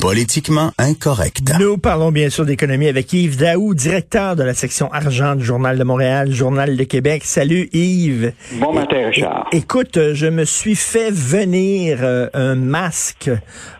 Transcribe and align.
Politiquement 0.00 0.72
incorrect. 0.78 1.52
Nous 1.60 1.76
parlons 1.76 2.10
bien 2.10 2.30
sûr 2.30 2.46
d'économie 2.46 2.88
avec 2.88 3.12
Yves 3.12 3.36
Daou, 3.36 3.74
directeur 3.74 4.34
de 4.34 4.42
la 4.42 4.54
section 4.54 4.90
argent 4.92 5.36
du 5.36 5.44
Journal 5.44 5.76
de 5.76 5.84
Montréal, 5.84 6.32
Journal 6.32 6.76
de 6.76 6.84
Québec. 6.84 7.22
Salut 7.24 7.68
Yves. 7.74 8.32
Bon 8.54 8.72
matin, 8.72 9.08
Richard. 9.08 9.46
Écoute, 9.52 9.98
je 10.14 10.26
me 10.26 10.44
suis 10.44 10.74
fait 10.74 11.10
venir 11.10 11.98
euh, 12.00 12.28
un 12.32 12.54
masque, 12.54 13.30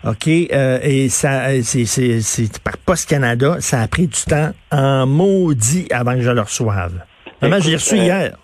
OK, 0.05 0.29
euh, 0.29 0.79
et 0.83 1.09
ça, 1.09 1.48
euh, 1.48 1.62
c'est, 1.62 2.59
par 2.62 2.77
Post 2.77 3.09
Canada. 3.09 3.57
Ça 3.60 3.80
a 3.80 3.88
pris 3.88 4.07
du 4.07 4.21
temps 4.21 4.51
en 4.71 5.07
maudit 5.07 5.87
avant 5.91 6.15
que 6.15 6.23
je 6.23 6.30
le 6.30 6.43
reçoive. 6.43 7.02
Vraiment, 7.41 7.60
je 7.60 7.71
l'ai 7.71 7.76
reçu 7.76 7.95
euh, 7.95 8.04
hier? 8.04 8.37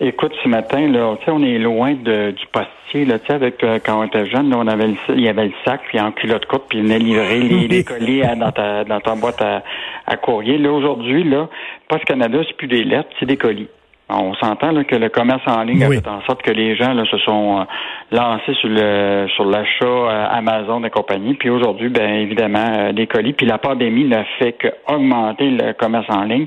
Écoute, 0.00 0.32
ce 0.42 0.48
matin, 0.48 0.88
là, 0.88 1.14
on 1.28 1.42
est 1.44 1.58
loin 1.58 1.92
de, 1.94 2.32
du 2.32 2.46
postier, 2.52 3.04
là, 3.04 3.16
avec, 3.28 3.62
euh, 3.62 3.78
quand 3.84 4.00
on 4.00 4.04
était 4.04 4.26
jeune, 4.26 4.50
là, 4.50 4.56
on 4.58 4.66
avait 4.66 4.88
le, 4.88 4.94
il 5.10 5.20
y 5.20 5.28
avait 5.28 5.46
le 5.46 5.52
sac, 5.64 5.82
puis 5.88 6.00
en 6.00 6.10
culotte 6.10 6.46
courte, 6.46 6.64
puis 6.68 6.78
il 6.78 6.84
venait 6.84 6.98
livrer 6.98 7.40
les, 7.40 7.68
les 7.68 7.84
colis 7.84 8.22
à- 8.24 8.34
dans 8.34 8.50
ta, 8.50 8.82
dans 8.84 9.00
ta 9.00 9.14
boîte 9.14 9.40
à, 9.40 9.62
à 10.06 10.16
courrier. 10.16 10.58
Là, 10.58 10.72
aujourd'hui, 10.72 11.22
là, 11.22 11.48
Post 11.88 12.04
Canada, 12.04 12.38
c'est 12.46 12.56
plus 12.56 12.66
des 12.68 12.82
lettres, 12.82 13.10
c'est 13.20 13.26
des 13.26 13.36
colis. 13.36 13.68
On 14.14 14.34
s'entend 14.34 14.72
là, 14.72 14.84
que 14.84 14.96
le 14.96 15.08
commerce 15.08 15.40
en 15.46 15.62
ligne 15.62 15.86
Oui. 15.88 15.96
a 15.96 16.00
fait 16.02 16.08
en 16.08 16.20
sorte 16.22 16.42
que 16.42 16.50
les 16.50 16.76
gens 16.76 16.92
là, 16.92 17.04
se 17.06 17.16
sont 17.18 17.60
euh, 17.60 17.64
lancés 18.10 18.52
sur 18.60 18.68
le 18.68 19.26
sur 19.34 19.44
l'achat 19.46 19.86
euh, 19.86 20.26
Amazon 20.30 20.84
et 20.84 20.90
compagnie. 20.90 21.32
Puis 21.32 21.48
aujourd'hui, 21.48 21.88
ben 21.88 22.12
évidemment, 22.16 22.66
euh, 22.76 22.92
des 22.92 23.06
colis. 23.06 23.32
Puis 23.32 23.46
la 23.46 23.56
pandémie 23.56 24.04
n'a 24.04 24.24
fait 24.38 24.52
qu'augmenter 24.52 25.48
le 25.48 25.72
commerce 25.72 26.04
en 26.10 26.24
ligne. 26.24 26.46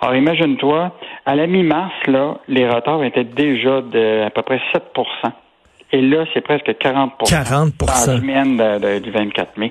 Alors 0.00 0.14
imagine-toi, 0.16 0.92
à 1.26 1.34
la 1.34 1.46
mi-mars, 1.46 1.92
là, 2.06 2.38
les 2.48 2.68
retards 2.68 3.04
étaient 3.04 3.24
déjà 3.24 3.80
de 3.80 4.22
à 4.26 4.30
peu 4.30 4.42
près 4.42 4.60
7% 4.72 5.32
et 5.94 6.00
là, 6.00 6.24
c'est 6.32 6.40
presque 6.40 6.74
40 6.78 7.12
40 7.28 7.76
par 7.76 7.88
semaine 8.18 8.56
de- 8.56 8.78
de- 8.78 8.98
du 9.00 9.10
24 9.10 9.58
mai. 9.58 9.70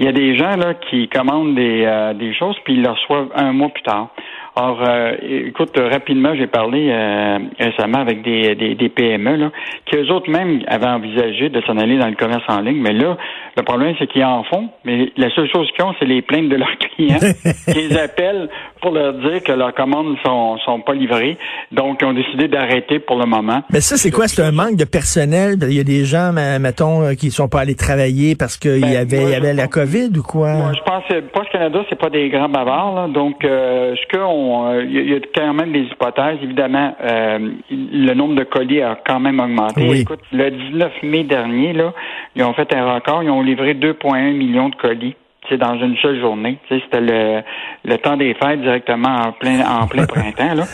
Il 0.00 0.06
y 0.06 0.08
a 0.08 0.12
des 0.12 0.36
gens 0.36 0.56
là 0.56 0.74
qui 0.74 1.08
commandent 1.08 1.54
des, 1.54 1.84
euh, 1.86 2.12
des 2.12 2.34
choses 2.34 2.56
puis 2.64 2.74
ils 2.74 2.82
le 2.82 2.90
reçoivent 2.90 3.28
un 3.36 3.52
mois 3.52 3.68
plus 3.68 3.82
tard. 3.84 4.08
Or, 4.56 4.80
euh, 4.84 5.12
écoute, 5.46 5.78
rapidement, 5.78 6.34
j'ai 6.34 6.48
parlé 6.48 6.88
euh, 6.90 7.38
récemment 7.60 7.98
avec 7.98 8.22
des, 8.22 8.56
des, 8.56 8.74
des 8.74 8.88
PME 8.88 9.36
là, 9.36 9.50
qui 9.86 9.96
eux 9.96 10.10
autres 10.10 10.28
même 10.28 10.60
avaient 10.66 10.88
envisagé 10.88 11.50
de 11.50 11.60
s'en 11.62 11.76
aller 11.76 11.96
dans 11.98 12.08
le 12.08 12.16
commerce 12.16 12.42
en 12.48 12.60
ligne. 12.60 12.80
Mais 12.82 12.92
là, 12.92 13.16
le 13.56 13.62
problème, 13.62 13.94
c'est 13.98 14.06
qu'ils 14.06 14.24
en 14.24 14.44
font, 14.44 14.68
mais 14.84 15.10
la 15.16 15.30
seule 15.34 15.48
chose 15.50 15.68
qu'ils 15.74 15.84
ont, 15.84 15.94
c'est 15.98 16.04
les 16.06 16.22
plaintes 16.22 16.48
de 16.48 16.56
leurs 16.56 16.76
clients 16.96 17.18
qui 17.72 17.88
les 17.88 17.96
appellent 17.98 18.48
pour 18.80 18.92
leur 18.92 19.12
dire 19.14 19.42
que 19.42 19.52
leurs 19.52 19.74
commandes 19.74 20.16
sont, 20.24 20.56
sont 20.64 20.80
pas 20.80 20.94
livrées. 20.94 21.36
Donc, 21.72 21.98
ils 22.00 22.06
ont 22.06 22.12
décidé 22.14 22.48
d'arrêter 22.48 22.98
pour 22.98 23.18
le 23.18 23.26
moment. 23.26 23.62
Mais 23.72 23.80
ça, 23.80 23.96
c'est 23.96 24.10
quoi? 24.10 24.26
C'est 24.28 24.42
un 24.42 24.52
manque 24.52 24.76
de 24.76 24.84
personnel? 24.84 25.56
Il 25.62 25.74
y 25.74 25.80
a 25.80 25.84
des 25.84 26.04
gens, 26.04 26.32
mettons, 26.60 27.02
euh, 27.02 27.14
qui 27.14 27.30
sont 27.30 27.48
pas 27.48 27.60
allés 27.60 27.74
travailler 27.74 28.34
parce 28.36 28.56
qu'il 28.56 28.80
Ben, 28.80 28.90
y 28.92 28.96
avait, 28.96 29.20
moi, 29.20 29.28
il 29.30 29.32
y 29.32 29.36
avait 29.36 29.52
la 29.54 29.64
pense- 29.64 29.74
COVID 29.74 30.10
ou 30.18 30.22
quoi? 30.22 30.52
Moi, 30.54 30.72
je 30.74 30.82
pense 30.82 31.04
que 31.08 31.20
Post 31.20 31.50
Canada, 31.50 31.80
c'est 31.90 31.98
pas 31.98 32.08
des 32.10 32.28
grands 32.30 32.48
bavards. 32.48 32.94
là. 32.94 33.08
Donc, 33.08 33.44
euh, 33.44 33.94
ce 33.96 34.16
qu'on, 34.16 34.68
euh, 34.72 34.84
il 34.84 34.92
y, 34.94 34.98
a- 34.98 35.02
il 35.02 35.10
y 35.10 35.14
a 35.14 35.18
quand 35.34 35.52
même 35.54 35.72
des 35.72 35.80
hypothèses. 35.82 36.38
Évidemment, 36.42 36.94
euh, 37.02 37.38
le 37.70 38.14
nombre 38.14 38.34
de 38.36 38.44
colis 38.44 38.80
a 38.82 38.98
quand 39.06 39.20
même 39.20 39.40
augmenté. 39.40 39.86
Oui. 39.88 40.00
Écoute, 40.00 40.20
le 40.32 40.50
19 40.50 40.92
mai 41.02 41.24
dernier, 41.24 41.72
là, 41.74 41.92
ils 42.34 42.42
ont 42.44 42.54
fait 42.54 42.72
un 42.74 42.94
record. 42.94 43.22
Ils 43.22 43.30
ont 43.30 43.42
livré 43.50 43.74
2,1 43.74 44.32
millions 44.32 44.68
de 44.68 44.76
colis. 44.76 45.16
C'est 45.48 45.56
dans 45.56 45.74
une 45.80 45.96
seule 45.96 46.20
journée. 46.20 46.58
Tu 46.68 46.76
sais, 46.76 46.82
C'était 46.84 47.00
le, 47.00 47.42
le 47.84 47.96
temps 47.98 48.16
des 48.16 48.34
fêtes 48.34 48.60
directement 48.60 49.08
en 49.26 49.32
plein 49.32 49.60
en 49.66 49.86
plein 49.86 50.06
printemps. 50.14 50.54
Là. 50.54 50.64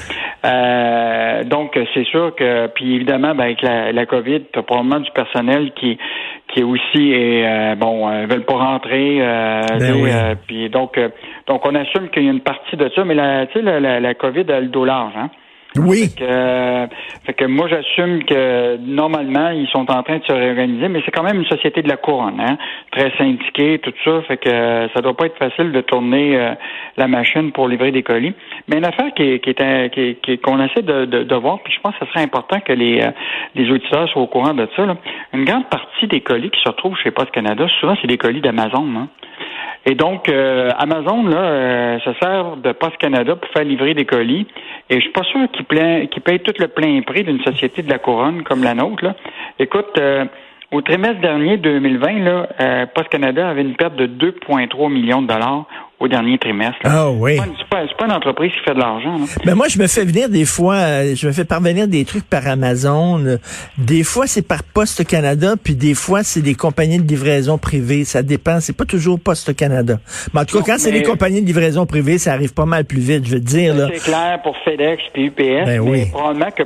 Euh, 0.44 1.44
donc 1.44 1.78
c'est 1.94 2.04
sûr 2.04 2.34
que 2.34 2.66
puis 2.69 2.97
évidemment 2.97 3.34
ben, 3.34 3.44
avec 3.44 3.62
la, 3.62 3.92
la 3.92 4.06
COVID, 4.06 4.42
tu 4.53 4.59
as 4.59 4.62
probablement 4.62 5.00
du 5.00 5.10
personnel 5.12 5.72
qui 5.75 5.97
qui 6.53 6.62
aussi 6.62 7.12
est 7.12 7.47
euh, 7.47 7.75
bon 7.76 8.09
euh, 8.09 8.26
veulent 8.26 8.44
pas 8.44 8.54
rentrer 8.56 9.19
euh, 9.20 9.62
Ben 9.81 9.94
oui. 10.03 10.10
euh, 10.12 10.34
puis 10.47 10.69
donc 10.69 10.98
euh, 10.98 11.08
donc 11.47 11.64
on 11.66 11.75
assume 11.75 12.08
qu'il 12.10 12.25
y 12.25 12.28
a 12.28 12.32
une 12.32 12.41
partie 12.41 12.76
de 12.76 12.91
ça 12.94 13.04
mais 13.04 13.14
la 13.14 13.47
tu 13.47 13.54
sais 13.54 13.62
la, 13.62 13.81
la, 13.81 13.98
la 14.00 14.14
COVID 14.14 14.44
a 14.53 14.60
le 14.60 14.69
dos 14.69 14.84
large 14.84 15.14
hein 15.16 15.31
Oui. 15.78 16.09
fait 16.09 16.19
que, 16.19 16.25
euh, 16.25 16.87
fait 17.25 17.34
que 17.34 17.44
moi, 17.44 17.69
j'assume 17.69 18.25
que 18.25 18.76
normalement, 18.78 19.50
ils 19.50 19.69
sont 19.69 19.91
en 19.91 20.03
train 20.03 20.19
de 20.19 20.25
se 20.25 20.32
réorganiser, 20.32 20.88
mais 20.88 21.03
c'est 21.04 21.10
quand 21.10 21.22
même 21.22 21.38
une 21.38 21.47
société 21.47 21.82
de 21.82 21.88
la 21.88 21.97
couronne, 21.97 22.41
hein, 22.41 22.56
très 22.92 23.10
syndiquée, 23.16 23.78
tout 23.81 23.92
ça. 24.04 24.22
Fait 24.22 24.37
que 24.37 24.48
euh, 24.48 24.88
ça 24.94 25.00
doit 25.00 25.16
pas 25.16 25.26
être 25.26 25.38
facile 25.38 25.72
de 25.72 25.81
tourner 25.81 26.37
euh, 26.37 26.54
la 26.97 27.09
machine 27.09 27.53
pour 27.53 27.69
livrer 27.69 27.92
des 27.92 28.03
colis. 28.03 28.34
Mais 28.69 28.78
une 28.78 28.84
affaire 28.84 29.12
qui 29.14 29.22
est, 29.22 29.38
qui 29.41 29.50
est, 29.50 29.91
qui 29.92 30.16
qui 30.22 30.38
qu'on 30.38 30.62
essaie 30.64 30.82
de, 30.82 31.04
de, 31.04 31.25
de 31.25 31.34
voir, 31.34 31.60
puis 31.60 31.72
je 31.72 31.81
pense 31.81 31.94
que 31.97 32.06
ce 32.06 32.12
serait 32.12 32.25
important 32.25 32.60
que 32.60 32.72
les, 32.72 33.00
euh, 33.00 33.10
les 33.54 33.70
auditeurs 33.70 34.08
soient 34.08 34.22
au 34.22 34.26
courant 34.26 34.54
de 34.54 34.69
ça. 34.76 34.87
Là. 34.87 34.97
Une 35.32 35.44
grande 35.44 35.69
partie 35.69 36.06
des 36.06 36.20
colis 36.20 36.50
qui 36.50 36.60
se 36.60 36.69
retrouvent 36.69 36.97
chez 36.97 37.10
Post 37.10 37.31
Canada, 37.32 37.66
souvent, 37.81 37.97
c'est 38.00 38.08
des 38.08 38.19
colis 38.19 38.41
d'Amazon. 38.41 38.87
Hein. 38.97 39.08
Et 39.84 39.94
donc, 39.94 40.28
euh, 40.28 40.70
Amazon, 40.78 41.22
là, 41.28 41.38
euh, 41.38 41.98
ça 42.04 42.12
sert 42.20 42.56
de 42.56 42.72
Post 42.72 42.97
Canada 42.97 43.36
pour 43.36 43.48
faire 43.50 43.64
livrer 43.64 43.94
des 43.94 44.04
colis. 44.04 44.47
Et 44.91 44.97
je 44.97 45.00
suis 45.00 45.12
pas 45.12 45.22
sûr 45.22 45.41
qu'ils 45.52 46.22
payent 46.22 46.41
tout 46.41 46.54
le 46.58 46.69
plein 46.69 47.00
prix 47.02 47.22
d'une 47.22 47.41
société 47.42 47.82
de 47.82 47.91
la 47.91 47.98
couronne 47.98 48.42
comme 48.42 48.64
la 48.64 48.75
nôtre. 48.75 49.04
Là. 49.04 49.14
Écoute, 49.58 49.96
euh, 49.98 50.25
au 50.72 50.80
trimestre 50.80 51.20
dernier 51.20 51.56
2020, 51.58 52.19
là, 52.25 52.48
euh, 52.60 52.86
Post 52.86 53.08
Canada 53.08 53.48
avait 53.48 53.62
une 53.62 53.76
perte 53.76 53.94
de 53.94 54.06
2,3 54.06 54.91
millions 54.91 55.22
de 55.22 55.28
dollars 55.28 55.66
au 55.98 56.08
dernier 56.08 56.36
trimestre. 56.38 56.76
là. 56.84 56.90
Ah 56.92 57.10
oui. 57.10 57.36
C'est 57.58 57.68
pas 57.68 57.84
pas, 57.98 58.04
une 58.06 58.12
entreprise 58.12 58.52
qui 58.52 58.58
fait 58.60 58.74
de 58.74 58.78
l'argent. 58.80 59.16
Ben 59.44 59.54
moi, 59.54 59.66
je 59.68 59.78
me 59.78 59.86
fais 59.86 60.04
venir 60.04 60.28
des 60.28 60.44
fois, 60.44 60.74
euh, 60.74 61.14
je 61.16 61.26
me 61.26 61.32
fais 61.32 61.44
parvenir 61.46 61.88
des 61.88 62.04
trucs 62.04 62.28
par 62.28 62.46
Amazon. 62.46 63.18
euh, 63.24 63.38
Des 63.78 64.02
fois, 64.04 64.26
c'est 64.26 64.46
par 64.46 64.62
Poste 64.62 65.06
Canada, 65.06 65.54
puis 65.62 65.74
des 65.74 65.94
fois, 65.94 66.22
c'est 66.22 66.42
des 66.42 66.54
compagnies 66.54 66.98
de 66.98 67.08
livraison 67.08 67.56
privée. 67.58 68.04
Ça 68.04 68.22
dépend. 68.22 68.60
C'est 68.60 68.76
pas 68.76 68.84
toujours 68.84 69.18
Poste 69.18 69.56
Canada. 69.56 69.98
Mais 70.34 70.40
en 70.40 70.44
tout 70.44 70.56
cas, 70.56 70.60
Non, 70.60 70.66
quand 70.66 70.78
c'est 70.78 70.92
mais- 70.92 71.00
des 71.00 71.04
compagnies 71.06 71.40
de 71.40 71.46
livraison 71.46 71.86
privée, 71.86 72.18
ça 72.18 72.32
arrive 72.34 72.52
pas 72.52 72.66
mal 72.66 72.84
plus 72.84 73.00
vite, 73.00 73.26
je 73.26 73.32
veux 73.32 73.40
dire. 73.40 73.74
Là. 73.74 73.88
C'est 73.94 74.04
clair 74.10 74.40
pour 74.42 74.54
FedEx 74.64 75.02
puis 75.14 75.26
UPS, 75.26 75.64
Ben 75.64 75.66
mais 75.66 75.78
oui. 75.78 76.06
probablement 76.12 76.50
que 76.50 76.62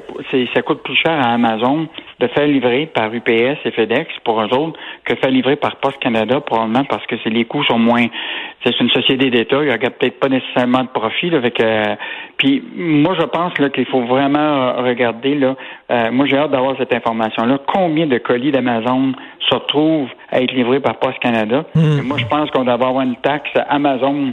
ça 0.54 0.62
coûte 0.62 0.82
plus 0.82 0.97
cher 0.97 1.12
à 1.12 1.32
Amazon 1.34 1.86
de 2.18 2.26
faire 2.28 2.47
livrer 2.47 2.86
par 2.92 3.12
UPS 3.14 3.58
et 3.64 3.70
FedEx 3.70 4.10
pour 4.24 4.41
eux 4.42 4.52
autres 4.52 4.78
que 5.04 5.14
faire 5.14 5.30
livrer 5.30 5.56
par 5.56 5.76
Post 5.76 5.98
Canada, 6.00 6.41
probablement 6.41 6.84
parce 6.84 7.06
que 7.06 7.14
les 7.28 7.44
coûts 7.44 7.64
sont 7.64 7.78
moins. 7.78 8.06
C'est 8.64 8.78
une 8.80 8.91
société 8.91 9.19
d'État, 9.28 9.58
il 9.60 9.66
n'y 9.66 9.70
a 9.70 9.78
peut-être 9.78 10.19
pas 10.19 10.28
nécessairement 10.28 10.84
de 10.84 10.88
profit. 10.88 11.28
Là, 11.28 11.36
avec, 11.36 11.60
euh, 11.60 11.97
puis 12.38 12.62
moi, 12.75 13.14
je 13.19 13.26
pense 13.26 13.58
là 13.58 13.69
qu'il 13.69 13.86
faut 13.86 14.03
vraiment 14.03 14.38
euh, 14.38 14.82
regarder 14.82 15.34
là. 15.34 15.56
euh, 15.91 16.10
moi, 16.10 16.26
j'ai 16.26 16.38
hâte 16.38 16.53
d'avoir 16.53 16.76
cette 16.78 16.94
information-là. 16.94 17.59
Combien 17.66 18.06
de 18.06 18.16
colis 18.19 18.53
d'Amazon 18.53 19.12
se 19.41 19.54
retrouvent 19.54 20.09
à 20.30 20.41
être 20.41 20.53
livrés 20.53 20.80
par 20.80 20.97
Post 20.98 21.19
Canada? 21.19 21.64
Hmm. 21.75 22.00
Moi, 22.04 22.16
je 22.19 22.26
pense 22.26 22.50
qu'on 22.50 22.64
doit 22.64 22.75
avoir 22.75 22.98
une 23.03 23.16
taxe 23.16 23.50
Amazon 23.69 24.33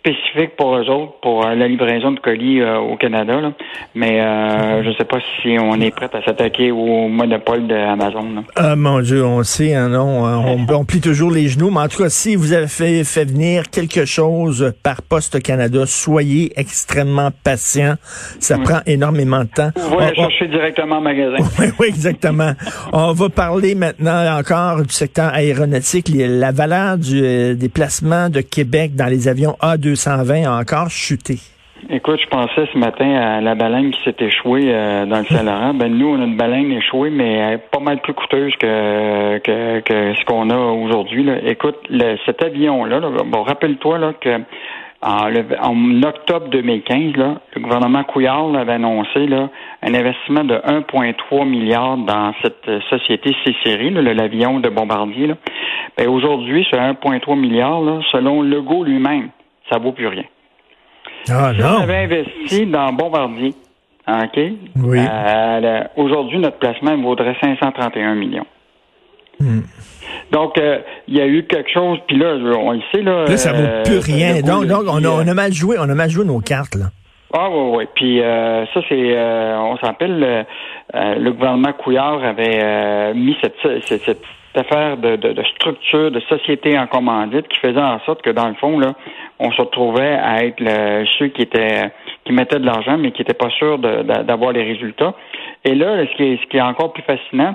spécifique 0.00 0.56
pour 0.56 0.76
eux 0.76 0.88
autres 0.88 1.12
pour 1.20 1.46
euh, 1.46 1.54
la 1.54 1.68
livraison 1.68 2.12
de 2.12 2.20
colis 2.20 2.60
euh, 2.60 2.78
au 2.78 2.96
Canada. 2.96 3.38
Là. 3.40 3.52
Mais 3.94 4.20
euh, 4.20 4.82
je 4.82 4.96
sais 4.96 5.04
pas 5.04 5.18
si 5.42 5.56
on 5.60 5.78
est 5.80 5.90
prêt 5.94 6.08
à 6.12 6.22
s'attaquer 6.24 6.70
au 6.70 7.08
monopole 7.08 7.66
d'Amazon. 7.66 8.34
là. 8.34 8.42
Ah 8.56 8.76
mon 8.76 9.00
Dieu, 9.00 9.24
on 9.24 9.42
sait, 9.42 9.74
hein, 9.74 9.88
non, 9.90 10.24
on, 10.24 10.66
on 10.74 10.84
plie 10.84 11.00
toujours 11.02 11.30
les 11.30 11.48
genoux. 11.48 11.70
Mais 11.70 11.80
en 11.80 11.88
tout 11.88 12.02
cas, 12.02 12.08
si 12.08 12.34
vous 12.34 12.52
avez 12.54 12.66
fait, 12.66 13.04
fait 13.04 13.26
venir 13.26 13.64
quelque 13.70 14.06
chose 14.06 14.72
par 14.82 15.02
Poste 15.02 15.42
Canada, 15.42 15.84
soyez 15.86 16.50
extrêmement 16.56 17.30
patient. 17.44 17.94
Ça 18.38 18.56
prend 18.58 18.80
énormément 18.86 19.40
de 19.44 19.48
temps. 19.50 19.70
Vous 19.76 19.96
On- 19.96 20.14
chercher 20.14 20.48
directement 20.48 20.98
au 20.98 21.02
magasin. 21.02 21.36
Oui, 21.58 21.66
oui, 21.78 21.86
exactement. 21.88 22.52
On 22.92 23.12
va 23.12 23.28
parler 23.28 23.74
maintenant 23.74 24.38
encore 24.38 24.82
du 24.82 24.94
secteur 24.94 25.34
aéronautique. 25.34 26.10
La 26.14 26.52
valeur 26.52 26.96
du, 26.96 27.20
euh, 27.22 27.54
des 27.54 27.68
placements 27.68 28.30
de 28.30 28.40
Québec 28.40 28.94
dans 28.96 29.06
les 29.06 29.28
avions 29.28 29.56
A220 29.94 30.46
a 30.46 30.58
encore 30.58 30.90
chuté. 30.90 31.38
Écoute, 31.88 32.20
je 32.20 32.28
pensais 32.28 32.68
ce 32.72 32.78
matin 32.78 33.10
à 33.14 33.40
la 33.40 33.54
baleine 33.54 33.90
qui 33.90 34.02
s'est 34.04 34.16
échouée 34.20 34.66
euh, 34.66 35.06
dans 35.06 35.18
le 35.18 35.24
Saint-Laurent. 35.30 35.74
Ben 35.74 35.88
nous, 35.88 36.08
on 36.08 36.20
a 36.20 36.24
une 36.24 36.36
baleine 36.36 36.70
échouée, 36.72 37.10
mais 37.10 37.32
elle 37.34 37.54
est 37.54 37.70
pas 37.70 37.80
mal 37.80 38.00
plus 38.00 38.12
coûteuse 38.12 38.54
que, 38.56 39.38
que, 39.38 39.80
que 39.80 40.14
ce 40.14 40.24
qu'on 40.24 40.50
a 40.50 40.56
aujourd'hui. 40.56 41.28
Écoute, 41.46 41.78
le, 41.88 42.16
cet 42.26 42.42
avion-là, 42.42 43.00
bon, 43.24 43.42
rappelle-toi 43.42 43.98
là, 43.98 44.12
que 44.20 44.40
en, 45.02 45.32
en, 45.62 46.02
octobre 46.02 46.48
2015, 46.48 47.16
là, 47.16 47.40
le 47.54 47.60
gouvernement 47.62 48.04
Couillard 48.04 48.54
avait 48.54 48.72
annoncé 48.72 49.26
là, 49.26 49.48
un 49.82 49.94
investissement 49.94 50.44
de 50.44 50.56
1,3 50.56 51.48
milliard 51.48 51.96
dans 51.96 52.34
cette 52.42 52.68
euh, 52.68 52.80
société 52.90 53.34
C-Série, 53.44 53.90
l'avion 53.90 54.60
de 54.60 54.68
Bombardier. 54.68 55.28
Là. 55.28 55.34
Ben, 55.96 56.08
aujourd'hui, 56.08 56.66
ce 56.70 56.76
1,3 56.76 57.38
milliard, 57.38 57.80
là, 57.80 58.00
selon 58.12 58.42
Legault 58.42 58.84
lui-même, 58.84 59.30
ça 59.70 59.78
vaut 59.78 59.92
plus 59.92 60.08
rien. 60.08 60.24
Ah, 61.28 61.52
si 61.54 61.62
on 61.62 61.82
avait 61.82 62.04
investi 62.04 62.66
dans 62.66 62.92
Bombardier, 62.92 63.54
OK? 64.08 64.40
Oui. 64.82 64.98
Euh, 64.98 65.84
aujourd'hui, 65.96 66.38
notre 66.38 66.58
placement 66.58 66.96
vaudrait 66.96 67.36
531 67.40 68.14
millions. 68.14 68.46
Hmm. 69.38 69.60
Donc, 70.32 70.58
euh, 70.58 70.78
il 71.08 71.16
y 71.16 71.20
a 71.20 71.26
eu 71.26 71.44
quelque 71.44 71.70
chose, 71.70 71.98
puis 72.06 72.16
là, 72.16 72.34
on 72.34 72.72
le 72.72 72.80
sait, 72.92 73.02
là. 73.02 73.24
Là, 73.26 73.36
ça 73.36 73.52
vaut 73.52 73.62
euh, 73.62 73.82
plus 73.84 73.98
rien. 73.98 74.40
Donc, 74.42 74.66
donc 74.66 74.84
on, 74.86 75.04
a, 75.04 75.08
on, 75.08 75.26
a, 75.26 75.34
mal 75.34 75.52
joué, 75.52 75.76
on 75.78 75.88
a 75.88 75.94
mal 75.94 76.10
joué 76.10 76.24
nos 76.24 76.40
cartes, 76.40 76.74
là. 76.74 76.86
Ah 77.32 77.48
oui, 77.48 77.76
oui. 77.76 77.84
Puis 77.94 78.20
euh, 78.20 78.66
ça, 78.74 78.80
c'est 78.88 79.16
on 79.56 79.76
s'appelle 79.78 80.46
le 80.92 81.30
gouvernement 81.30 81.72
Couillard 81.72 82.24
avait 82.24 83.14
mis 83.14 83.36
cette, 83.40 83.54
cette, 83.86 84.02
cette 84.02 84.22
affaire 84.54 84.96
de, 84.96 85.16
de, 85.16 85.32
de, 85.32 85.42
structure, 85.44 86.10
de 86.10 86.20
société 86.20 86.78
en 86.78 86.86
commandite 86.86 87.46
qui 87.48 87.58
faisait 87.58 87.80
en 87.80 88.00
sorte 88.00 88.22
que 88.22 88.30
dans 88.30 88.48
le 88.48 88.54
fond, 88.54 88.78
là, 88.78 88.94
on 89.38 89.50
se 89.52 89.60
retrouvait 89.60 90.18
à 90.20 90.44
être 90.44 90.60
le, 90.60 91.04
ceux 91.18 91.28
qui 91.28 91.42
étaient 91.42 91.90
qui 92.24 92.32
mettaient 92.32 92.58
de 92.58 92.66
l'argent, 92.66 92.98
mais 92.98 93.12
qui 93.12 93.22
n'étaient 93.22 93.34
pas 93.34 93.50
sûrs 93.50 93.78
d'avoir 93.78 94.52
les 94.52 94.62
résultats. 94.62 95.14
Et 95.64 95.74
là, 95.74 96.04
ce 96.06 96.16
qui 96.16 96.22
est, 96.24 96.42
ce 96.42 96.46
qui 96.48 96.58
est 96.58 96.62
encore 96.62 96.92
plus 96.92 97.02
fascinant, 97.02 97.54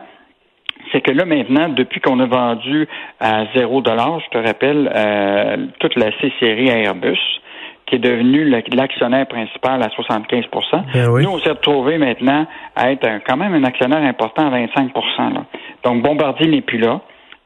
c'est 0.91 1.01
que 1.01 1.11
là 1.11 1.25
maintenant, 1.25 1.69
depuis 1.69 1.99
qu'on 2.01 2.19
a 2.19 2.25
vendu 2.25 2.87
à 3.19 3.45
zéro 3.55 3.81
dollar, 3.81 4.19
je 4.19 4.29
te 4.37 4.45
rappelle, 4.45 4.91
euh, 4.93 5.57
toute 5.79 5.95
la 5.95 6.11
C-série 6.19 6.69
Airbus, 6.69 7.19
qui 7.85 7.95
est 7.95 7.99
devenu 7.99 8.49
l'actionnaire 8.73 9.27
principal 9.27 9.81
à 9.83 9.89
75 9.89 10.45
ben 10.93 11.09
oui. 11.09 11.23
Nous, 11.23 11.29
on 11.29 11.39
s'est 11.39 11.51
retrouvé 11.51 11.97
maintenant 11.97 12.47
à 12.75 12.91
être 12.91 13.07
quand 13.27 13.37
même 13.37 13.53
un 13.53 13.63
actionnaire 13.63 14.01
important 14.01 14.47
à 14.47 14.49
25 14.49 14.91
là. 15.33 15.45
Donc, 15.83 16.01
Bombardier 16.01 16.47
n'est 16.47 16.61
plus 16.61 16.79
là. 16.79 17.01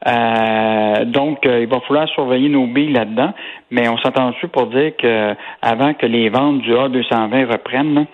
Euh, 0.06 1.04
donc, 1.04 1.44
euh, 1.44 1.60
il 1.60 1.68
va 1.68 1.80
falloir 1.80 2.08
surveiller 2.08 2.48
nos 2.48 2.66
billes 2.66 2.92
là-dedans, 2.92 3.34
mais 3.70 3.86
on 3.88 3.98
s'entend 3.98 4.30
dessus 4.30 4.48
pour 4.48 4.66
dire 4.68 4.92
que 4.96 5.34
avant 5.60 5.92
que 5.92 6.06
les 6.06 6.30
ventes 6.30 6.62
du 6.62 6.72
A220 6.72 7.52
reprennent, 7.52 8.06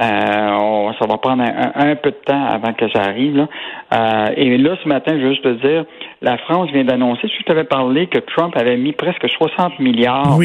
euh, 0.00 0.92
ça 0.98 1.06
va 1.06 1.18
prendre 1.18 1.44
un, 1.44 1.94
peu 1.96 2.10
de 2.10 2.16
temps 2.24 2.46
avant 2.46 2.72
que 2.72 2.88
ça 2.90 3.02
arrive. 3.02 3.46
Euh, 3.92 4.26
et 4.36 4.56
là, 4.56 4.76
ce 4.82 4.88
matin, 4.88 5.12
je 5.18 5.24
veux 5.24 5.30
juste 5.30 5.44
te 5.44 5.66
dire, 5.66 5.84
la 6.22 6.38
France 6.38 6.70
vient 6.70 6.84
d'annoncer, 6.84 7.28
si 7.28 7.34
je 7.40 7.44
t'avais 7.44 7.64
parlé 7.64 8.06
que 8.06 8.18
Trump 8.18 8.56
avait 8.56 8.76
mis 8.76 8.92
presque 8.92 9.28
60 9.28 9.78
milliards 9.80 10.38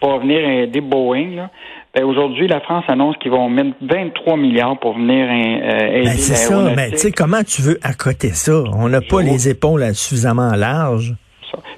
pour 0.00 0.18
venir 0.20 0.48
aider 0.48 0.80
Boeing, 0.80 1.48
ben 1.94 2.04
aujourd'hui, 2.04 2.46
la 2.46 2.60
France 2.60 2.84
annonce 2.88 3.16
qu'ils 3.18 3.30
vont 3.30 3.48
mettre 3.48 3.76
23 3.80 4.36
milliards 4.36 4.78
pour 4.78 4.94
venir 4.94 5.26
euh, 5.28 5.88
aider 5.88 6.04
ben 6.04 6.10
C'est 6.10 6.34
ça, 6.36 6.72
mais 6.76 6.90
tu 6.90 6.98
sais, 6.98 7.12
comment 7.12 7.42
tu 7.42 7.62
veux 7.62 7.78
accoter 7.82 8.30
ça? 8.30 8.62
On 8.74 8.88
n'a 8.88 9.00
pas 9.00 9.22
les 9.22 9.48
épaules 9.48 9.94
suffisamment 9.94 10.52
larges. 10.52 11.14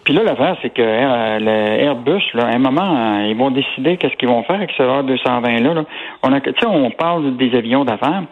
Puis 0.04 0.14
là, 0.14 0.24
l'affaire, 0.24 0.56
c'est 0.62 0.70
que 0.70 0.82
euh, 0.82 1.38
le 1.38 1.82
Airbus, 1.82 2.22
là, 2.34 2.46
à 2.46 2.54
un 2.54 2.58
moment, 2.58 3.20
euh, 3.20 3.26
ils 3.28 3.36
vont 3.36 3.50
décider 3.50 3.96
qu'est-ce 3.96 4.16
qu'ils 4.16 4.28
vont 4.28 4.42
faire 4.42 4.56
avec 4.56 4.70
ce 4.76 4.82
A220-là. 4.82 5.74
Là. 5.74 5.84
On 6.22 6.32
a, 6.32 6.40
on 6.66 6.90
parle 6.90 7.36
des 7.36 7.54
avions 7.56 7.84
d'affaires, 7.84 8.24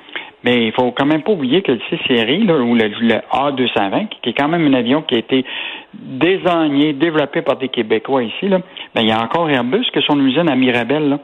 mais 0.44 0.66
il 0.66 0.72
faut 0.72 0.90
quand 0.92 1.06
même 1.06 1.22
pas 1.22 1.32
oublier 1.32 1.62
que 1.62 1.72
le 1.72 1.80
C-Série, 1.90 2.42
ou 2.42 2.74
le, 2.74 2.88
A220, 3.32 4.08
qui 4.22 4.30
est 4.30 4.32
quand 4.32 4.48
même 4.48 4.66
un 4.66 4.74
avion 4.74 5.02
qui 5.02 5.16
a 5.16 5.18
été 5.18 5.44
désigné, 5.94 6.92
développé 6.92 7.42
par 7.42 7.56
des 7.56 7.68
Québécois 7.68 8.22
ici, 8.22 8.48
là, 8.48 8.60
ben, 8.94 9.02
il 9.02 9.08
y 9.08 9.12
a 9.12 9.20
encore 9.20 9.50
Airbus 9.50 9.86
que 9.92 10.00
son 10.00 10.18
usine 10.20 10.48
à 10.48 10.56
Mirabel. 10.56 11.08
Là. 11.08 11.18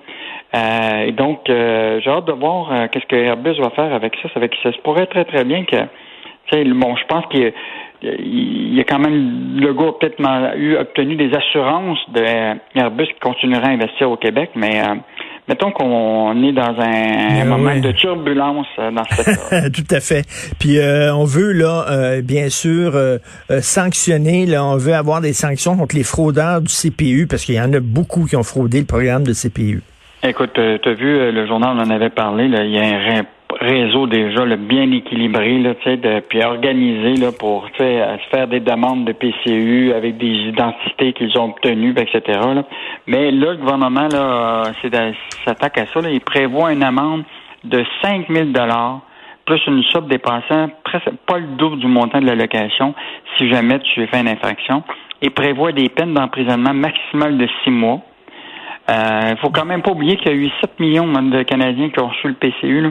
Euh, 0.54 1.06
et 1.06 1.12
donc, 1.12 1.40
j'ai 1.46 2.10
hâte 2.10 2.26
de 2.26 2.32
voir 2.32 2.90
qu'est-ce 2.90 3.06
que 3.06 3.16
Airbus 3.16 3.60
va 3.60 3.70
faire 3.70 3.92
avec 3.92 4.14
ça. 4.22 4.28
Ça, 4.28 4.34
avec, 4.36 4.54
ça 4.62 4.72
se 4.72 4.78
pourrait 4.78 5.06
très, 5.06 5.24
très 5.24 5.44
bien 5.44 5.64
que, 5.64 5.76
bon, 6.74 6.96
je 6.96 7.04
pense 7.06 7.26
qu'il 7.26 7.52
il 8.02 8.74
y 8.74 8.80
a 8.80 8.84
quand 8.84 8.98
même, 8.98 9.58
le 9.58 9.72
gars 9.72 9.92
peut-être 9.98 10.20
eu 10.56 10.76
obtenu 10.76 11.16
des 11.16 11.34
assurances 11.34 11.98
de 12.10 12.22
Airbus 12.74 13.06
qui 13.06 13.20
continuera 13.20 13.66
à 13.66 13.70
investir 13.70 14.10
au 14.10 14.16
Québec, 14.16 14.50
mais 14.54 14.80
euh, 14.80 14.94
mettons 15.48 15.70
qu'on 15.70 16.43
est 16.43 16.52
dans 16.52 16.75
un, 16.78 17.44
moment 17.44 17.76
de 17.76 17.93
turbulence 17.93 18.66
euh, 18.78 18.90
dans 18.90 19.04
cette 19.04 19.72
Tout 19.72 19.94
à 19.94 20.00
fait. 20.00 20.25
Puis 20.58 20.78
euh, 20.78 21.14
on 21.14 21.25
veut 21.25 21.52
là, 21.52 22.20
bien 22.22 22.48
sûr, 22.48 22.93
sanctionner. 23.60 24.46
Là, 24.46 24.64
on 24.64 24.76
veut 24.76 24.94
avoir 24.94 25.20
des 25.20 25.32
sanctions 25.32 25.76
contre 25.76 25.96
les 25.96 26.04
fraudeurs 26.04 26.60
du 26.60 26.72
CPU 26.72 27.26
parce 27.26 27.44
qu'il 27.44 27.54
y 27.54 27.60
en 27.60 27.72
a 27.72 27.81
beaucoup 27.81 28.26
qui 28.26 28.37
ont 28.37 28.43
fraudé 28.43 28.81
le 28.81 28.87
programme 28.87 29.25
de 29.25 29.32
CPU. 29.32 29.82
Écoute, 30.22 30.54
tu 30.54 30.88
as 30.88 30.94
vu, 30.94 31.31
le 31.31 31.46
journal 31.46 31.78
en 31.78 31.90
avait 31.90 32.10
parlé, 32.10 32.49
là, 32.49 32.64
il 32.64 32.72
y 32.72 32.78
a 32.78 33.19
un 33.19 33.25
réseau 33.60 34.06
déjà 34.06 34.44
le 34.44 34.56
bien 34.56 34.90
équilibré, 34.90 35.58
là, 35.58 35.75
de, 35.84 36.20
puis 36.20 36.43
organisé 36.43 37.14
là, 37.14 37.31
pour 37.32 37.69
se 37.78 38.19
faire 38.31 38.48
des 38.48 38.60
demandes 38.60 39.04
de 39.04 39.12
PCU 39.12 39.93
avec 39.93 40.19
des 40.19 40.48
identités 40.48 41.12
qu'ils 41.12 41.38
ont 41.38 41.50
obtenues, 41.50 41.94
etc. 41.96 42.20
Là. 42.26 42.64
Mais 43.06 43.31
là, 43.31 43.52
le 43.52 43.56
gouvernement 43.58 44.08
là, 44.08 44.64
s'attaque 45.44 45.78
à 45.78 45.87
ça. 45.87 46.00
Là. 46.00 46.10
Il 46.10 46.20
prévoit 46.20 46.72
une 46.72 46.82
amende 46.82 47.25
de 47.64 47.84
5 48.02 48.26
000 48.28 48.48
plus 49.46 49.60
une 49.69 49.82
somme 49.84 50.08
dépassant 50.08 50.69
presque 50.82 51.10
pas 51.26 51.38
le 51.38 51.46
double 51.56 51.78
du 51.78 51.87
montant 51.87 52.20
de 52.20 52.26
la 52.26 52.34
location 52.34 52.94
si 53.37 53.49
jamais 53.49 53.78
tu 53.78 54.06
fais 54.08 54.20
une 54.20 54.28
infraction. 54.28 54.82
Il 55.22 55.31
prévoit 55.31 55.72
des 55.72 55.88
peines 55.88 56.14
d'emprisonnement 56.14 56.75
maximales 56.75 57.38
de 57.38 57.49
six 57.62 57.70
mois. 57.70 58.00
Il 58.88 58.94
euh, 58.94 59.37
faut 59.37 59.50
quand 59.50 59.64
même 59.64 59.82
pas 59.82 59.92
oublier 59.92 60.16
qu'il 60.16 60.28
y 60.28 60.34
a 60.34 60.37
eu 60.37 60.50
7 60.60 60.81
millions 60.81 61.06
de 61.06 61.42
Canadiens 61.42 61.90
qui 61.90 62.00
ont 62.00 62.08
reçu 62.08 62.28
le 62.28 62.34
PCU. 62.34 62.81
Là. 62.82 62.90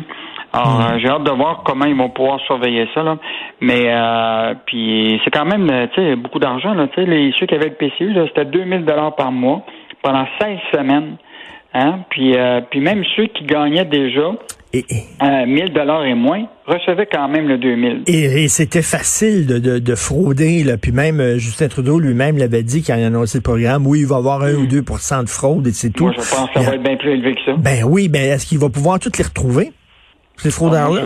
Alors, 0.55 0.81
euh, 0.81 0.99
j'ai 0.99 1.09
hâte 1.09 1.23
de 1.23 1.31
voir 1.31 1.63
comment 1.65 1.85
ils 1.85 1.95
vont 1.95 2.09
pouvoir 2.09 2.39
surveiller 2.41 2.87
ça. 2.93 3.03
Là. 3.03 3.17
Mais 3.59 3.83
euh, 3.87 4.53
puis 4.65 5.19
c'est 5.23 5.31
quand 5.31 5.45
même 5.45 5.69
sais, 5.95 6.15
beaucoup 6.15 6.39
d'argent. 6.39 6.73
Là, 6.73 6.87
les, 6.97 7.33
ceux 7.37 7.45
qui 7.45 7.55
avaient 7.55 7.69
le 7.69 7.75
PCU, 7.75 8.13
c'était 8.27 8.45
2000 8.45 8.85
dollars 8.85 9.15
par 9.15 9.31
mois 9.31 9.65
pendant 10.01 10.25
16 10.39 10.57
semaines. 10.73 11.17
Hein? 11.73 11.99
Puis, 12.09 12.37
euh, 12.37 12.61
puis 12.69 12.79
même 12.79 13.03
ceux 13.17 13.25
qui 13.25 13.43
gagnaient 13.43 13.83
déjà 13.83 14.31
et, 14.71 14.85
1000 15.21 15.73
dollars 15.73 16.05
et 16.05 16.13
moins 16.13 16.45
recevaient 16.65 17.07
quand 17.11 17.27
même 17.27 17.49
le 17.49 17.57
2000. 17.57 18.03
Et, 18.07 18.47
c'était 18.47 18.81
facile 18.81 19.45
de, 19.47 19.79
de, 19.79 19.95
frauder. 19.95 20.63
Là. 20.63 20.77
Puis 20.77 20.93
même 20.93 21.37
Justin 21.37 21.67
Trudeau 21.67 21.99
lui-même 21.99 22.37
l'avait 22.37 22.63
dit 22.63 22.81
quand 22.81 22.95
il 22.95 23.03
a 23.03 23.07
annoncé 23.07 23.39
le 23.39 23.41
programme, 23.41 23.85
oui, 23.87 24.01
il 24.01 24.07
va 24.07 24.15
y 24.15 24.19
avoir 24.19 24.41
1 24.41 24.53
ou 24.53 24.65
2% 24.67 25.19
hmm. 25.19 25.23
de 25.23 25.29
fraude 25.29 25.67
et 25.67 25.71
c'est 25.71 25.89
tout. 25.89 26.05
Moi, 26.05 26.13
je 26.13 26.17
pense 26.17 26.49
que 26.49 26.59
ça 26.59 26.69
va 26.69 26.75
être 26.75 26.83
bien 26.83 26.95
plus 26.95 27.11
élevé 27.11 27.35
que 27.35 27.41
ça. 27.45 27.53
Ben 27.57 27.83
oui, 27.85 28.07
ben 28.07 28.21
est-ce 28.21 28.45
qu'il 28.45 28.59
va 28.59 28.69
pouvoir 28.69 28.99
toutes 28.99 29.17
les 29.17 29.25
retrouver? 29.25 29.71
Ces 30.37 30.51
fraudeurs-là? 30.51 31.01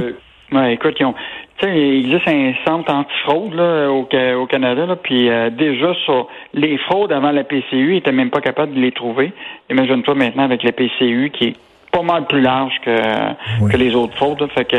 Ah, 0.52 0.56
ouais, 0.56 0.74
écoute, 0.74 0.96
ils 1.00 1.06
ont, 1.06 1.16
il 1.64 2.06
existe 2.06 2.28
un 2.28 2.54
centre 2.66 2.92
antifraude 2.92 3.54
là, 3.54 3.90
au, 3.90 4.08
au 4.42 4.46
Canada, 4.46 4.86
là, 4.86 4.96
puis 4.96 5.30
euh, 5.30 5.50
déjà 5.50 5.94
sur 6.06 6.28
les 6.54 6.78
fraudes 6.78 7.12
avant 7.12 7.32
la 7.32 7.44
PCU, 7.44 7.64
ils 7.72 7.94
n'étaient 7.96 8.12
même 8.12 8.30
pas 8.30 8.42
capables 8.42 8.74
de 8.74 8.80
les 8.80 8.92
trouver. 8.92 9.34
Imagine-toi 9.70 10.16
maintenant 10.16 10.44
avec 10.44 10.64
la 10.64 10.72
PCU 10.72 11.32
qui 11.34 11.46
est 11.46 11.56
pas 11.92 12.04
mal 12.04 12.28
plus 12.28 12.42
large 12.42 12.74
que, 12.86 13.68
que 13.68 13.76
les 13.78 13.96
autres 13.96 14.16
fraudes. 14.16 14.48
Fait 14.54 14.64
que 14.66 14.78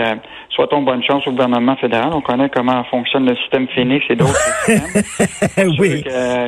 soit-on 0.50 0.83
bonne 0.83 1.02
chance 1.02 1.26
au 1.26 1.33
gouvernement 1.33 1.75
fédéral. 1.75 2.11
On 2.12 2.21
connaît 2.21 2.49
comment 2.49 2.85
fonctionne 2.85 3.26
le 3.26 3.35
système 3.37 3.66
Phoenix 3.75 4.04
et 4.09 4.14
d'autres 4.14 4.33
systèmes. 4.64 5.73
oui. 5.80 6.04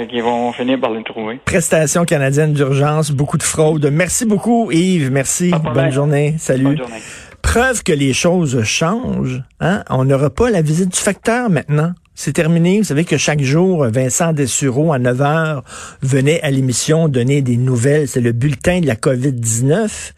qui 0.09 0.21
vont 0.21 0.53
finir 0.53 0.79
par 0.79 0.93
les 0.93 1.03
trouver. 1.03 1.41
Prestation 1.45 2.05
canadienne 2.05 2.53
d'urgence, 2.53 3.11
beaucoup 3.11 3.39
de 3.39 3.43
fraude. 3.43 3.91
Merci 3.93 4.25
beaucoup, 4.25 4.71
Yves. 4.71 5.11
Merci. 5.11 5.53
Bonne 5.75 5.91
journée. 5.91 6.35
Salut. 6.39 6.63
Bonne 6.63 6.79
journée 6.79 7.01
preuve 7.43 7.83
que 7.83 7.93
les 7.93 8.13
choses 8.13 8.63
changent. 8.63 9.43
Hein? 9.61 9.85
On 9.91 10.05
n'aura 10.05 10.31
pas 10.31 10.51
la 10.51 10.63
visite 10.63 10.91
du 10.91 10.99
facteur 10.99 11.51
maintenant. 11.51 11.93
C'est 12.15 12.33
terminé. 12.33 12.79
Vous 12.79 12.85
savez 12.85 13.05
que 13.05 13.17
chaque 13.17 13.43
jour, 13.43 13.87
Vincent 13.87 14.33
Dessureau, 14.33 14.93
à 14.93 14.99
9 14.99 15.21
heures, 15.23 15.65
venait 16.03 16.41
à 16.43 16.51
l'émission 16.51 17.09
donner 17.09 17.43
des 17.43 17.57
nouvelles. 17.57 18.07
C'est 18.09 18.21
le 18.21 18.33
bulletin 18.33 18.81
de 18.81 18.87
la 18.87 18.97
COVID-19. 18.97 20.13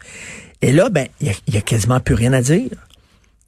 Et 0.61 0.71
là, 0.71 0.89
ben, 0.89 1.07
il 1.21 1.31
y, 1.47 1.57
a 1.57 1.61
quasiment 1.61 1.99
plus 1.99 2.15
rien 2.15 2.33
à 2.33 2.41
dire. 2.41 2.69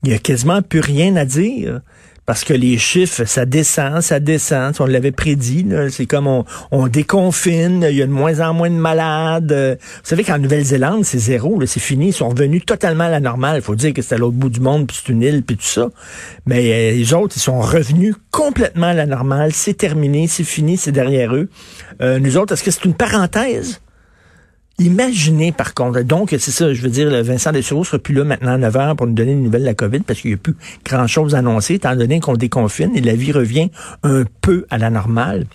Il 0.03 0.11
y 0.11 0.13
a 0.13 0.19
quasiment 0.19 0.61
plus 0.61 0.79
rien 0.79 1.15
à 1.15 1.25
dire 1.25 1.81
parce 2.27 2.43
que 2.43 2.53
les 2.53 2.77
chiffres, 2.77 3.23
ça 3.23 3.45
descend, 3.45 4.01
ça 4.01 4.19
descend. 4.19 4.75
On 4.81 4.85
l'avait 4.85 5.13
prédit. 5.13 5.65
C'est 5.89 6.05
comme 6.05 6.27
on, 6.71 6.87
déconfine, 6.87 7.87
il 7.89 7.95
y 7.95 8.01
a 8.01 8.05
de 8.05 8.11
moins 8.11 8.41
en 8.41 8.53
moins 8.53 8.69
de 8.69 8.75
malades. 8.75 9.79
Vous 9.79 10.03
savez 10.03 10.25
qu'en 10.25 10.37
Nouvelle-Zélande, 10.37 11.05
c'est 11.05 11.19
zéro, 11.19 11.65
c'est 11.65 11.79
fini. 11.79 12.07
Ils 12.07 12.13
sont 12.13 12.27
revenus 12.27 12.65
totalement 12.65 13.05
à 13.05 13.09
la 13.09 13.21
normale. 13.21 13.55
Il 13.55 13.61
faut 13.61 13.75
dire 13.75 13.93
que 13.93 14.01
c'était 14.01 14.15
à 14.15 14.17
l'autre 14.17 14.35
bout 14.35 14.49
du 14.49 14.59
monde, 14.59 14.87
puis 14.87 14.99
c'est 15.01 15.09
une 15.09 15.21
île, 15.21 15.41
puis 15.41 15.55
tout 15.55 15.63
ça. 15.63 15.87
Mais 16.45 16.91
euh, 16.91 16.97
les 16.97 17.13
autres, 17.13 17.37
ils 17.37 17.41
sont 17.41 17.61
revenus 17.61 18.15
complètement 18.29 18.87
à 18.87 18.93
la 18.93 19.05
normale. 19.05 19.53
C'est 19.53 19.75
terminé, 19.75 20.27
c'est 20.27 20.43
fini, 20.43 20.75
c'est 20.75 20.91
derrière 20.91 21.33
eux. 21.33 21.47
Euh, 22.01 22.19
nous 22.19 22.35
autres, 22.35 22.53
est-ce 22.53 22.63
que 22.63 22.71
c'est 22.71 22.83
une 22.83 22.93
parenthèse? 22.93 23.79
Imaginez 24.79 25.51
par 25.51 25.73
contre, 25.73 26.01
donc 26.01 26.29
c'est 26.29 26.51
ça, 26.51 26.71
je 26.71 26.81
veux 26.81 26.89
dire, 26.89 27.09
Vincent 27.23 27.51
Dessureau 27.51 27.83
sera 27.83 27.97
plus 27.97 28.13
là 28.13 28.23
maintenant 28.23 28.53
à 28.53 28.57
9 28.57 28.73
h 28.75 28.95
pour 28.95 29.07
nous 29.07 29.13
donner 29.13 29.31
une 29.31 29.41
nouvelle 29.41 29.61
de 29.61 29.65
la 29.65 29.73
COVID 29.73 30.01
parce 30.01 30.21
qu'il 30.21 30.29
n'y 30.29 30.35
a 30.35 30.37
plus 30.37 30.55
grand-chose 30.85 31.33
à 31.33 31.39
annoncer, 31.39 31.75
étant 31.75 31.95
donné 31.95 32.19
qu'on 32.19 32.35
déconfine 32.35 32.95
et 32.95 33.01
la 33.01 33.15
vie 33.15 33.31
revient 33.31 33.71
un 34.03 34.23
peu 34.41 34.67
à 34.69 34.77
la 34.77 34.91
normale. 34.91 35.47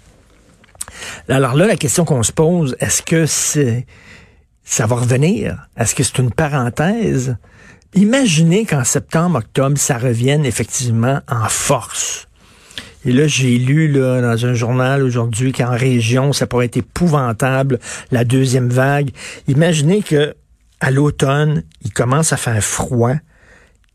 Alors 1.28 1.54
là, 1.54 1.66
la 1.66 1.76
question 1.76 2.04
qu'on 2.04 2.24
se 2.24 2.32
pose, 2.32 2.76
est-ce 2.80 3.02
que 3.02 3.26
c'est 3.26 3.86
ça 4.64 4.86
va 4.86 4.96
revenir? 4.96 5.68
Est-ce 5.76 5.94
que 5.94 6.02
c'est 6.02 6.18
une 6.18 6.30
parenthèse? 6.30 7.36
Imaginez 7.94 8.64
qu'en 8.64 8.84
septembre, 8.84 9.38
octobre, 9.38 9.76
ça 9.76 9.98
revienne 9.98 10.46
effectivement 10.46 11.20
en 11.28 11.48
force. 11.48 12.28
Et 13.04 13.12
là, 13.12 13.26
j'ai 13.26 13.58
lu 13.58 13.88
là, 13.88 14.20
dans 14.20 14.46
un 14.46 14.54
journal 14.54 15.02
aujourd'hui 15.02 15.52
qu'en 15.52 15.76
région, 15.76 16.32
ça 16.32 16.46
pourrait 16.46 16.66
être 16.66 16.76
épouvantable, 16.76 17.78
la 18.10 18.24
deuxième 18.24 18.68
vague. 18.68 19.10
Imaginez 19.48 20.02
que 20.02 20.34
à 20.80 20.90
l'automne, 20.90 21.62
il 21.82 21.92
commence 21.92 22.32
à 22.32 22.36
faire 22.36 22.62
froid, 22.62 23.14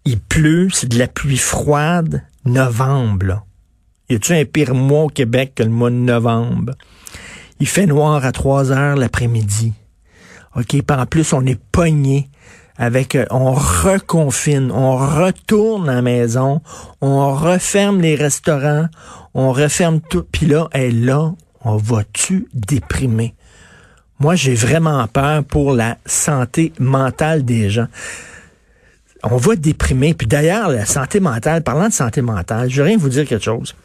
il 0.06 0.20
pleut, 0.20 0.70
c'est 0.72 0.88
de 0.88 0.98
la 0.98 1.08
pluie 1.08 1.38
froide, 1.38 2.24
novembre. 2.46 3.26
Là. 3.26 3.44
Y 4.10 4.16
a-tu 4.16 4.34
un 4.34 4.46
pire 4.46 4.74
mois 4.74 5.04
au 5.04 5.10
Québec 5.10 5.54
que 5.56 5.64
le 5.64 5.70
mois 5.70 5.90
de 5.90 5.96
novembre? 5.96 6.74
Il 7.60 7.68
fait 7.68 7.88
noir 7.88 8.24
à 8.24 8.32
3 8.32 8.72
heures 8.72 8.96
l'après-midi. 8.96 9.74
OK, 10.56 10.76
en 10.90 11.06
plus, 11.06 11.34
on 11.34 11.46
est 11.46 11.60
pogné 11.72 12.30
avec 12.78 13.16
euh, 13.16 13.26
on 13.32 13.54
reconfine, 13.54 14.72
on 14.72 14.96
retourne 14.96 15.90
à 15.90 15.96
la 15.96 16.02
maison, 16.02 16.62
on 17.02 17.34
referme 17.34 18.02
les 18.02 18.16
restaurants, 18.16 18.88
on 19.34 19.52
referme 19.52 20.00
tout, 20.02 20.26
puis 20.32 20.46
là, 20.46 20.68
et 20.74 20.92
là, 20.92 21.34
on 21.64 21.78
va-tu 21.78 22.48
déprimer? 22.54 23.34
Moi, 24.20 24.36
j'ai 24.36 24.56
vraiment 24.56 25.06
peur 25.08 25.44
pour 25.44 25.74
la 25.74 25.98
santé 26.06 26.74
mentale 26.80 27.46
des 27.46 27.70
gens. 27.70 27.88
On 29.24 29.38
va 29.38 29.56
déprimer. 29.56 30.14
Puis 30.14 30.28
d'ailleurs, 30.28 30.70
la 30.70 30.86
santé 30.86 31.20
mentale, 31.20 31.62
parlant 31.62 31.88
de 31.88 31.94
santé 31.94 32.22
mentale, 32.22 32.70
je 32.70 32.82
vais 32.82 32.90
rien 32.90 32.98
vous 32.98 33.10
dire 33.10 33.28
quelque 33.28 33.44
chose. 33.44 33.76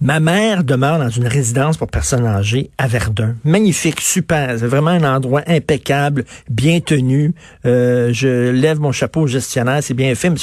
Ma 0.00 0.20
mère 0.20 0.62
demeure 0.62 1.00
dans 1.00 1.08
une 1.08 1.26
résidence 1.26 1.76
pour 1.76 1.88
personnes 1.88 2.24
âgées 2.24 2.70
à 2.78 2.86
Verdun. 2.86 3.34
Magnifique, 3.44 4.00
super. 4.00 4.56
C'est 4.56 4.66
vraiment 4.66 4.90
un 4.90 5.16
endroit 5.16 5.42
impeccable, 5.48 6.24
bien 6.48 6.78
tenu. 6.78 7.34
Euh, 7.66 8.10
je 8.12 8.50
lève 8.50 8.78
mon 8.78 8.92
chapeau 8.92 9.22
au 9.22 9.26
gestionnaire, 9.26 9.82
c'est 9.82 9.94
bien 9.94 10.14
fait. 10.14 10.30
Mais 10.30 10.38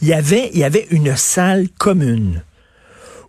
il 0.00 0.08
y 0.08 0.12
avait, 0.12 0.50
il 0.52 0.60
y 0.60 0.64
avait 0.64 0.86
une 0.90 1.16
salle 1.16 1.66
commune 1.76 2.42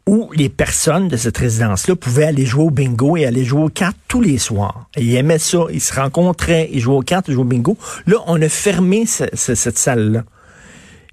où 0.07 0.29
les 0.35 0.49
personnes 0.49 1.07
de 1.07 1.17
cette 1.17 1.37
résidence-là 1.37 1.95
pouvaient 1.95 2.25
aller 2.25 2.45
jouer 2.45 2.63
au 2.65 2.69
bingo 2.69 3.17
et 3.17 3.25
aller 3.25 3.43
jouer 3.43 3.63
aux 3.63 3.69
cartes 3.69 3.97
tous 4.07 4.21
les 4.21 4.37
soirs. 4.37 4.87
Et 4.95 5.03
ils 5.03 5.15
aimaient 5.15 5.39
ça. 5.39 5.65
Ils 5.71 5.81
se 5.81 5.93
rencontraient, 5.93 6.69
ils 6.71 6.79
jouaient 6.79 6.97
aux 6.97 7.01
cartes, 7.01 7.27
ils 7.27 7.33
jouaient 7.33 7.43
au 7.43 7.47
bingo. 7.47 7.75
Là, 8.05 8.17
on 8.27 8.39
a 8.39 8.49
fermé 8.49 9.05
cette 9.07 9.77
salle-là. 9.77 10.25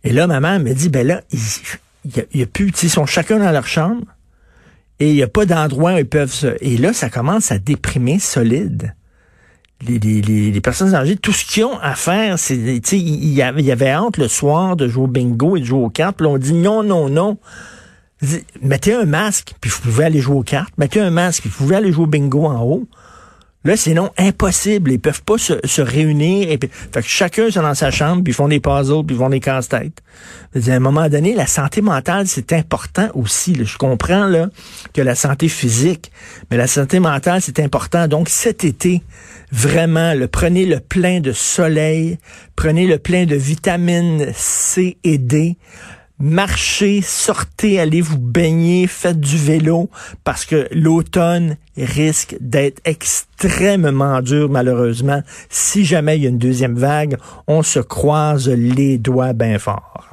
Et 0.04 0.12
là, 0.12 0.26
ma 0.26 0.40
mère 0.40 0.60
me 0.60 0.75
dit, 0.75 0.90
ben 0.90 1.06
là, 1.06 1.22
il 1.32 2.26
y, 2.34 2.42
a, 2.42 2.46
plus, 2.46 2.72
ils 2.82 2.90
sont 2.90 3.06
chacun 3.06 3.38
dans 3.38 3.50
leur 3.50 3.66
chambre 3.66 4.04
et 5.00 5.11
il 5.11 5.14
n'y 5.14 5.23
a 5.23 5.28
pas 5.28 5.47
d'endroit 5.47 5.95
où 5.95 5.99
ils 5.99 6.09
peuvent 6.09 6.33
se... 6.33 6.57
Et 6.61 6.76
là, 6.76 6.93
ça 6.93 7.09
commence 7.09 7.52
à 7.52 7.59
déprimer 7.59 8.19
solide. 8.19 8.95
Les, 9.87 10.00
les, 10.00 10.50
les, 10.50 10.61
personnes 10.61 10.93
âgées, 10.93 11.17
tout 11.17 11.33
ce 11.33 11.45
qu'ils 11.45 11.64
ont 11.64 11.78
à 11.78 11.95
faire, 11.95 12.37
c'est, 12.37 12.57
tu 12.57 12.81
sais, 12.83 12.99
il 12.99 13.33
y 13.33 13.43
avait, 13.43 13.62
y 13.62 13.71
avait 13.71 13.95
honte 13.95 14.17
le 14.17 14.26
soir 14.26 14.75
de 14.75 14.88
jouer 14.88 15.05
au 15.05 15.07
bingo 15.07 15.57
et 15.57 15.61
de 15.61 15.64
jouer 15.64 15.78
aux 15.78 15.88
cartes. 15.88 16.17
Puis 16.17 16.26
on 16.26 16.37
dit 16.37 16.52
non, 16.52 16.83
non, 16.83 17.09
non. 17.09 17.38
Mettez 18.61 18.95
un 18.95 19.05
masque, 19.05 19.55
puis 19.61 19.71
vous 19.71 19.81
pouvez 19.81 20.07
aller 20.07 20.19
jouer 20.19 20.35
aux 20.35 20.43
cartes. 20.43 20.75
Mettez 20.78 20.99
un 20.99 21.11
masque, 21.11 21.43
puis 21.43 21.50
vous 21.50 21.59
pouvez 21.59 21.76
aller 21.76 21.93
jouer 21.93 22.05
au 22.05 22.09
bingo 22.09 22.47
en 22.47 22.61
haut. 22.62 22.88
Là, 23.65 23.77
sinon, 23.77 24.11
impossible. 24.17 24.93
Ils 24.93 25.00
peuvent 25.00 25.23
pas 25.23 25.37
se, 25.37 25.81
réunir. 25.81 26.50
Et, 26.50 26.59
fait 26.59 27.03
que 27.03 27.09
chacun 27.09 27.50
sont 27.50 27.62
dans 27.62 27.75
sa 27.75 27.91
chambre, 27.91 28.23
puis 28.23 28.33
ils 28.33 28.37
font 28.37 28.49
des 28.49 28.61
puzzles, 28.61 29.05
puis 29.05 29.17
ils 29.17 29.19
font 29.19 29.31
des 29.31 29.41
casse-têtes. 29.41 30.00
À 30.55 30.73
un 30.73 30.79
moment 30.79 31.09
donné, 31.09 31.35
la 31.35 31.47
santé 31.47 31.81
mentale, 31.81 32.29
c'est 32.29 32.53
important 32.53 33.09
aussi. 33.15 33.57
Je 33.65 33.77
comprends 33.77 34.27
là, 34.27 34.49
que 34.95 35.03
la 35.03 35.15
santé 35.15 35.49
physique, 35.49 36.12
mais 36.50 36.57
la 36.57 36.69
santé 36.69 37.00
mentale, 37.00 37.43
c'est 37.43 37.59
important. 37.59 38.07
Donc, 38.07 38.29
cet 38.29 38.65
été, 38.65 39.03
vraiment, 39.50 40.15
le, 40.15 40.29
prenez 40.29 40.65
le 40.65 40.79
plein 40.79 41.21
de 41.21 41.33
soleil, 41.33 42.19
prenez 42.55 42.87
le 42.87 42.99
plein 42.99 43.27
de 43.27 43.35
vitamines 43.35 44.33
C 44.35 44.99
et 45.03 45.19
D, 45.19 45.57
marchez, 46.18 47.00
sortez, 47.02 47.78
allez 47.80 48.00
vous 48.00 48.18
baigner, 48.18 48.87
faites 48.87 49.20
du 49.20 49.37
vélo, 49.37 49.88
parce 50.25 50.44
que 50.44 50.68
l'automne 50.72 51.56
risque 51.76 52.37
d'être 52.40 52.80
extrêmement 52.84 54.20
dur, 54.20 54.48
malheureusement. 54.48 55.22
Si 55.48 55.84
jamais 55.84 56.16
il 56.16 56.22
y 56.25 56.26
a 56.26 56.30
une 56.30 56.38
deuxième 56.38 56.76
vague, 56.76 57.16
on 57.46 57.62
se 57.62 57.80
croise 57.80 58.48
les 58.48 58.98
doigts 58.98 59.32
bien 59.32 59.58
fort. 59.58 60.08